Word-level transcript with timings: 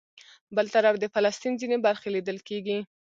بل 0.55 0.65
طرف 0.75 0.93
د 0.99 1.05
فلسطین 1.13 1.53
ځینې 1.61 1.77
برخې 1.85 2.09
لیدل 2.15 2.37
کېږي. 2.47 2.77